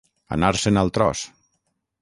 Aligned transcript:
Anar-se'n 0.37 0.81
al 0.83 0.91
tros. 0.97 1.23